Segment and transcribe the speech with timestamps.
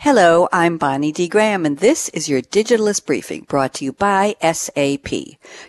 [0.00, 1.26] Hello, I'm Bonnie D.
[1.26, 5.08] Graham, and this is your Digitalist Briefing brought to you by SAP.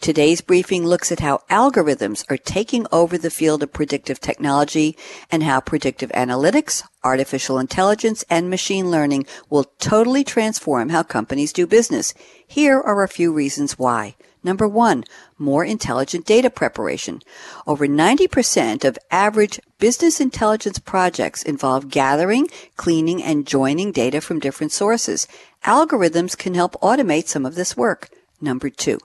[0.00, 4.96] Today's briefing looks at how algorithms are taking over the field of predictive technology
[5.30, 11.66] and how predictive analytics, artificial intelligence, and machine learning will totally transform how companies do
[11.66, 12.14] business.
[12.46, 14.14] Here are a few reasons why.
[14.44, 15.04] Number one,
[15.38, 17.20] more intelligent data preparation.
[17.66, 24.72] Over 90% of average business intelligence projects involve gathering, cleaning, and joining data from different
[24.72, 25.28] sources.
[25.64, 28.10] Algorithms can help automate some of this work.
[28.40, 28.98] Number two,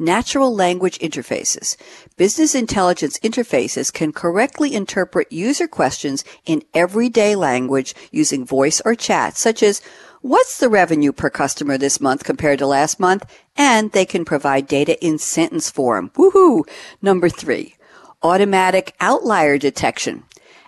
[0.00, 1.76] natural language interfaces.
[2.16, 9.36] Business intelligence interfaces can correctly interpret user questions in everyday language using voice or chat,
[9.36, 9.80] such as,
[10.20, 13.24] what's the revenue per customer this month compared to last month?
[13.56, 16.10] And they can provide data in sentence form.
[16.10, 16.68] Woohoo!
[17.02, 17.76] Number three,
[18.22, 20.24] automatic outlier detection.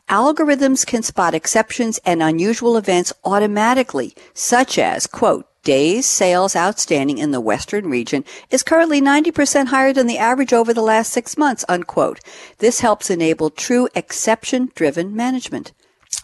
[0.09, 7.31] Algorithms can spot exceptions and unusual events automatically, such as, quote, days sales outstanding in
[7.31, 11.64] the Western region is currently 90% higher than the average over the last six months,
[11.69, 12.20] unquote.
[12.59, 15.72] This helps enable true exception driven management.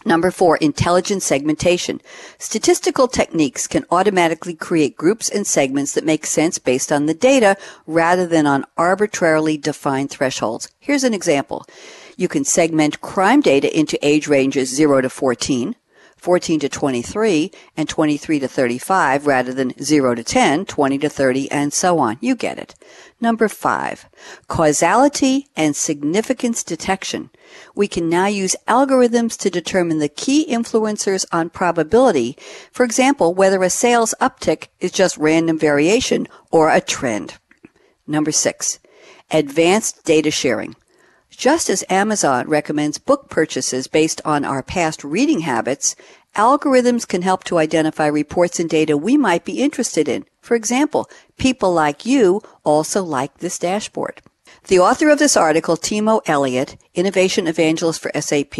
[0.05, 1.99] Number four, intelligent segmentation.
[2.37, 7.57] Statistical techniques can automatically create groups and segments that make sense based on the data
[7.85, 10.69] rather than on arbitrarily defined thresholds.
[10.79, 11.65] Here's an example.
[12.15, 15.75] You can segment crime data into age ranges 0 to 14,
[16.19, 21.51] 14 to 23, and 23 to 35 rather than 0 to 10, 20 to 30,
[21.51, 22.17] and so on.
[22.19, 22.75] You get it.
[23.21, 24.07] Number five,
[24.47, 27.29] causality and significance detection.
[27.75, 32.37] We can now use algorithms to determine the key influencers on probability.
[32.71, 37.35] For example, whether a sales uptick is just random variation or a trend.
[38.07, 38.79] Number six,
[39.31, 40.75] advanced data sharing.
[41.29, 45.95] Just as Amazon recommends book purchases based on our past reading habits,
[46.35, 50.25] algorithms can help to identify reports and data we might be interested in.
[50.41, 54.21] For example, people like you also like this dashboard.
[54.67, 58.57] The author of this article, Timo Elliott, Innovation Evangelist for SAP,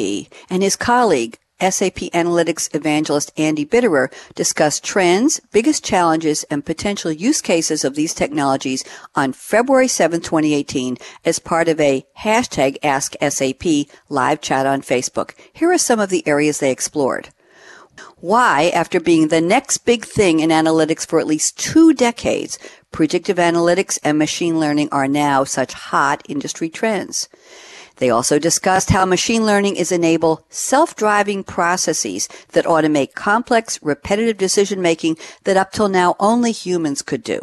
[0.50, 7.42] and his colleague, SAP Analytics evangelist Andy Bitterer discussed trends, biggest challenges, and potential use
[7.42, 8.84] cases of these technologies
[9.16, 15.34] on February 7, 2018 as part of a hashtag Ask SAP live chat on Facebook.
[15.52, 17.30] Here are some of the areas they explored.
[18.22, 22.58] Why, after being the next big thing in analytics for at least two decades,
[22.92, 27.30] predictive analytics and machine learning are now such hot industry trends.
[28.00, 34.82] They also discussed how machine learning is enable self-driving processes that automate complex, repetitive decision
[34.82, 37.42] making that up till now only humans could do.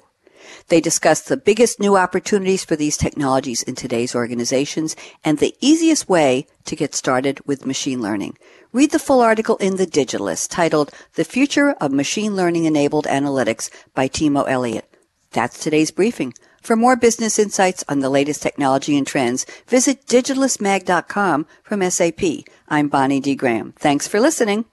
[0.68, 6.08] They discussed the biggest new opportunities for these technologies in today's organizations and the easiest
[6.08, 8.38] way to get started with machine learning.
[8.72, 13.70] Read the full article in The Digitalist titled The Future of Machine Learning Enabled Analytics
[13.94, 14.88] by Timo Elliott.
[15.32, 16.32] That's today's briefing.
[16.66, 22.42] For more business insights on the latest technology and trends, visit digitalistmag.com from SAP.
[22.68, 23.36] I'm Bonnie D.
[23.36, 23.72] Graham.
[23.78, 24.64] Thanks for listening.